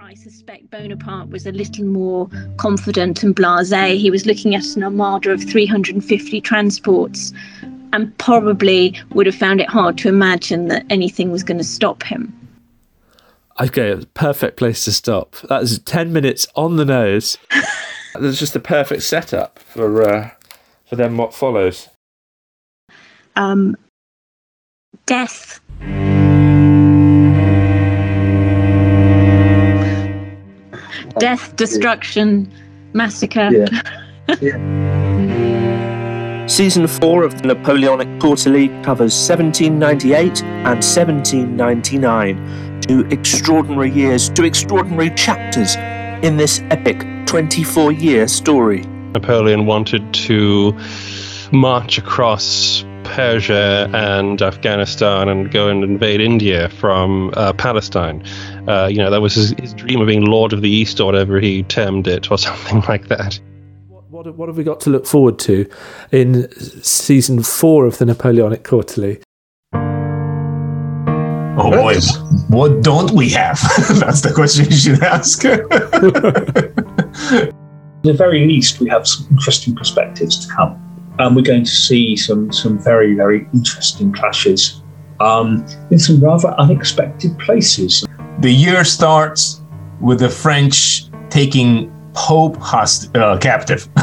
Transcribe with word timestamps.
I 0.00 0.14
suspect 0.14 0.70
Bonaparte 0.70 1.28
was 1.30 1.44
a 1.44 1.50
little 1.50 1.84
more 1.84 2.30
confident 2.56 3.24
and 3.24 3.34
blasé. 3.34 3.98
He 3.98 4.12
was 4.12 4.26
looking 4.26 4.54
at 4.54 4.64
an 4.76 4.84
armada 4.84 5.32
of 5.32 5.42
350 5.42 6.40
transports 6.40 7.32
and 7.92 8.16
probably 8.18 8.94
would 9.10 9.26
have 9.26 9.34
found 9.34 9.60
it 9.60 9.68
hard 9.68 9.98
to 9.98 10.08
imagine 10.08 10.68
that 10.68 10.86
anything 10.88 11.32
was 11.32 11.42
going 11.42 11.58
to 11.58 11.64
stop 11.64 12.04
him. 12.04 12.32
Okay, 13.60 14.00
perfect 14.14 14.56
place 14.56 14.84
to 14.84 14.92
stop. 14.92 15.34
That's 15.48 15.80
10 15.80 16.12
minutes 16.12 16.46
on 16.54 16.76
the 16.76 16.84
nose. 16.84 17.36
That's 18.14 18.38
just 18.38 18.52
the 18.52 18.60
perfect 18.60 19.02
setup 19.02 19.58
for 19.58 20.08
uh, 20.08 20.30
for 20.86 20.94
then 20.94 21.16
what 21.16 21.34
follows. 21.34 21.88
Um, 23.34 23.76
death. 25.06 25.60
Death, 31.18 31.56
destruction, 31.56 32.50
massacre. 32.92 33.50
Yeah. 33.52 33.66
yeah. 34.40 36.46
Season 36.46 36.86
4 36.86 37.24
of 37.24 37.42
the 37.42 37.48
Napoleonic 37.48 38.08
Quarterly 38.20 38.68
covers 38.82 39.14
1798 39.28 40.42
and 40.42 40.82
1799, 40.82 42.80
two 42.80 43.04
extraordinary 43.10 43.90
years, 43.90 44.30
two 44.30 44.44
extraordinary 44.44 45.10
chapters 45.10 45.76
in 46.24 46.38
this 46.38 46.60
epic 46.70 47.04
24 47.26 47.92
year 47.92 48.26
story. 48.26 48.80
Napoleon 49.12 49.66
wanted 49.66 50.14
to 50.14 50.72
march 51.52 51.98
across 51.98 52.82
Persia 53.08 53.90
and 53.94 54.40
Afghanistan 54.42 55.28
and 55.28 55.50
go 55.50 55.68
and 55.68 55.82
invade 55.82 56.20
India 56.20 56.68
from 56.68 57.32
uh, 57.36 57.52
Palestine. 57.52 58.22
Uh, 58.68 58.86
you 58.86 58.98
know, 58.98 59.10
that 59.10 59.20
was 59.20 59.34
his, 59.34 59.50
his, 59.58 59.74
dream 59.74 60.00
of 60.00 60.06
being 60.06 60.24
Lord 60.24 60.52
of 60.52 60.62
the 60.62 60.70
East 60.70 61.00
or 61.00 61.06
whatever 61.06 61.40
he 61.40 61.62
termed 61.64 62.06
it, 62.06 62.30
or 62.30 62.38
something 62.48 62.82
like 62.82 63.08
that. 63.08 63.40
What, 63.88 64.04
what, 64.10 64.34
what 64.36 64.48
have 64.48 64.56
we 64.56 64.64
got 64.64 64.80
to 64.80 64.90
look 64.90 65.06
forward 65.06 65.38
to 65.40 65.68
in 66.12 66.50
season 66.82 67.42
four 67.42 67.86
of 67.86 67.98
the 67.98 68.04
Napoleonic 68.04 68.64
Quarterly? 68.64 69.20
Oh, 71.60 71.72
boys, 71.72 72.16
what 72.48 72.82
don't 72.82 73.10
we 73.10 73.30
have? 73.30 73.58
That's 73.98 74.20
the 74.20 74.32
question 74.32 74.66
you 74.66 74.76
should 74.76 75.02
ask. 75.02 75.44
At 75.44 75.62
the 78.04 78.12
very 78.12 78.46
least, 78.46 78.78
we 78.78 78.88
have 78.90 79.08
some 79.08 79.26
interesting 79.30 79.74
perspectives 79.74 80.46
to 80.46 80.54
come 80.54 80.87
and 81.18 81.34
we're 81.36 81.42
going 81.42 81.64
to 81.64 81.70
see 81.70 82.16
some 82.16 82.52
some 82.52 82.78
very 82.78 83.14
very 83.14 83.48
interesting 83.52 84.12
clashes 84.12 84.82
um, 85.20 85.66
in 85.90 85.98
some 85.98 86.20
rather 86.20 86.48
unexpected 86.58 87.36
places. 87.38 88.04
The 88.40 88.50
year 88.50 88.84
starts 88.84 89.60
with 90.00 90.20
the 90.20 90.28
French 90.28 91.06
taking 91.30 91.92
Pope 92.14 92.56
host- 92.56 93.16
uh, 93.16 93.38
captive. 93.38 93.88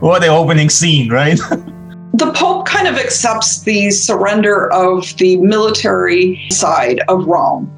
what 0.00 0.20
the 0.20 0.28
opening 0.28 0.68
scene, 0.70 1.10
right? 1.10 1.36
the 2.14 2.32
Pope 2.34 2.66
kind 2.66 2.88
of 2.88 2.96
accepts 2.96 3.62
the 3.62 3.90
surrender 3.90 4.72
of 4.72 5.16
the 5.16 5.36
military 5.38 6.40
side 6.50 7.00
of 7.08 7.26
Rome. 7.26 7.74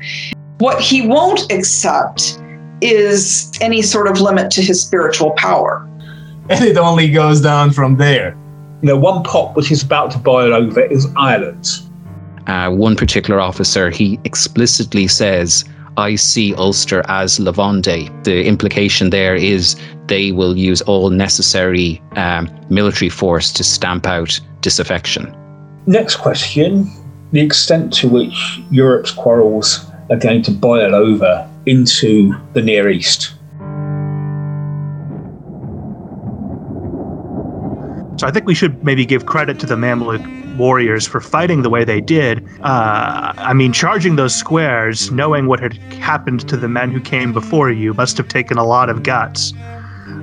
What 0.58 0.80
he 0.80 1.06
won't 1.06 1.50
accept 1.50 2.40
is 2.80 3.50
any 3.60 3.82
sort 3.82 4.08
of 4.08 4.20
limit 4.20 4.50
to 4.52 4.62
his 4.62 4.82
spiritual 4.82 5.32
power 5.32 5.88
and 6.50 6.64
it 6.64 6.76
only 6.76 7.10
goes 7.10 7.40
down 7.40 7.70
from 7.72 7.96
there. 7.96 8.36
You 8.82 8.88
know, 8.88 8.98
one 8.98 9.22
pot 9.22 9.56
which 9.56 9.70
is 9.70 9.82
about 9.82 10.10
to 10.12 10.18
boil 10.18 10.52
over 10.52 10.82
is 10.82 11.06
Ireland. 11.16 11.68
Uh, 12.46 12.70
one 12.70 12.96
particular 12.96 13.40
officer, 13.40 13.90
he 13.90 14.20
explicitly 14.24 15.08
says, 15.08 15.64
I 15.96 16.16
see 16.16 16.54
Ulster 16.54 17.02
as 17.08 17.40
La 17.40 17.52
Vendée. 17.52 18.10
The 18.24 18.44
implication 18.44 19.10
there 19.10 19.34
is 19.34 19.76
they 20.06 20.32
will 20.32 20.56
use 20.56 20.82
all 20.82 21.08
necessary 21.10 22.02
um, 22.16 22.50
military 22.68 23.08
force 23.08 23.52
to 23.52 23.64
stamp 23.64 24.06
out 24.06 24.38
disaffection. 24.60 25.34
Next 25.86 26.16
question 26.16 26.90
the 27.34 27.40
extent 27.40 27.92
to 27.92 28.08
which 28.08 28.60
Europe's 28.70 29.10
quarrels 29.10 29.84
are 30.08 30.16
going 30.16 30.40
to 30.40 30.52
boil 30.52 30.94
over 30.94 31.50
into 31.66 32.32
the 32.52 32.62
Near 32.62 32.88
East. 32.88 33.34
So 38.16 38.26
I 38.26 38.30
think 38.30 38.46
we 38.46 38.54
should 38.54 38.82
maybe 38.84 39.04
give 39.04 39.26
credit 39.26 39.58
to 39.60 39.66
the 39.66 39.74
Mamluk 39.74 40.56
warriors 40.56 41.06
for 41.06 41.20
fighting 41.20 41.62
the 41.62 41.70
way 41.70 41.84
they 41.84 42.00
did. 42.00 42.46
Uh, 42.62 43.32
I 43.36 43.52
mean, 43.52 43.72
charging 43.72 44.16
those 44.16 44.34
squares, 44.34 45.10
knowing 45.10 45.46
what 45.46 45.60
had 45.60 45.74
happened 45.94 46.48
to 46.48 46.56
the 46.56 46.68
men 46.68 46.90
who 46.90 47.00
came 47.00 47.32
before 47.32 47.70
you, 47.70 47.92
must 47.94 48.16
have 48.18 48.28
taken 48.28 48.56
a 48.56 48.64
lot 48.64 48.88
of 48.88 49.02
guts. 49.02 49.52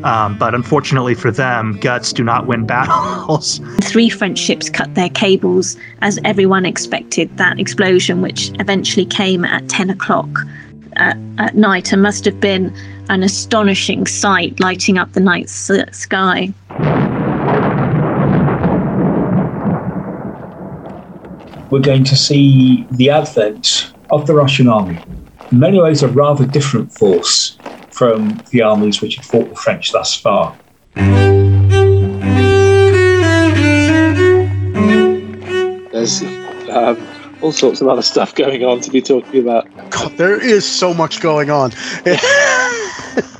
Um, 0.04 0.38
but 0.38 0.56
unfortunately 0.56 1.16
for 1.16 1.32
them, 1.32 1.78
guts 1.80 2.14
do 2.14 2.24
not 2.24 2.48
win 2.48 2.66
battles. 2.68 3.60
Three 3.82 4.10
French 4.10 4.40
ships 4.40 4.70
cut 4.70 4.94
their 4.96 5.10
cables 5.10 5.76
as 6.02 6.20
everyone 6.24 6.66
expected 6.66 7.36
that 7.38 7.60
explosion, 7.60 8.22
which 8.22 8.52
eventually 8.60 9.06
came 9.06 9.44
at 9.44 9.68
10 9.70 9.90
o'clock 9.90 10.30
at, 10.94 11.18
at 11.38 11.56
night 11.56 11.92
and 11.92 12.02
must 12.02 12.26
have 12.26 12.40
been 12.40 12.76
an 13.10 13.24
astonishing 13.24 14.08
sight 14.08 14.60
lighting 14.60 14.98
up 14.98 15.12
the 15.14 15.20
night 15.20 15.50
sky. 15.50 16.54
We're 21.72 21.80
going 21.80 22.04
to 22.04 22.18
see 22.18 22.86
the 22.92 23.10
advent 23.10 23.94
of 24.12 24.28
the 24.28 24.36
Russian 24.36 24.68
army. 24.68 25.02
In 25.52 25.60
many 25.60 25.82
ways, 25.82 26.04
a 26.04 26.10
rather 26.10 26.46
different 26.46 26.92
force 26.92 27.58
from 27.92 28.44
the 28.52 28.62
armies 28.62 29.02
which 29.02 29.16
had 29.16 29.26
fought 29.26 29.50
the 29.50 29.56
French 29.56 29.94
thus 29.94 30.14
far. 30.14 30.58
There's 35.92 36.22
um, 36.70 37.08
all 37.42 37.54
sorts 37.54 37.80
of 37.80 37.88
other 37.88 38.02
stuff 38.02 38.36
going 38.36 38.66
on 38.66 38.82
to 38.82 38.92
be 38.92 39.02
talking 39.02 39.42
about. 39.42 39.66
God, 39.92 40.18
there 40.18 40.40
is 40.42 40.68
so 40.68 40.94
much 40.94 41.22
going 41.22 41.50
on. 41.50 41.72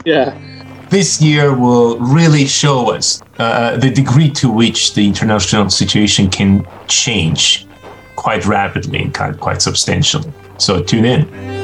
yeah. 0.06 0.38
This 0.90 1.22
year 1.22 1.56
will 1.56 1.98
really 2.00 2.46
show 2.46 2.92
us 2.92 3.22
uh, 3.40 3.78
the 3.78 3.90
degree 3.90 4.30
to 4.32 4.52
which 4.52 4.94
the 4.94 5.08
international 5.08 5.70
situation 5.70 6.30
can 6.30 6.68
change 6.90 7.66
quite 8.22 8.46
rapidly 8.46 9.00
and 9.02 9.40
quite 9.40 9.64
substantially. 9.64 10.32
So 10.60 10.84
tune 10.84 11.06
in. 11.06 11.61